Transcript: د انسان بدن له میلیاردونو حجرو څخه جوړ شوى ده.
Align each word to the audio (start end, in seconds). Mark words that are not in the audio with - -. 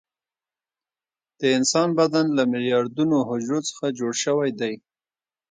د 1.39 1.41
انسان 1.57 1.89
بدن 1.99 2.25
له 2.37 2.43
میلیاردونو 2.53 3.15
حجرو 3.29 3.59
څخه 3.69 3.85
جوړ 3.99 4.13
شوى 4.23 4.49
ده. 4.59 4.71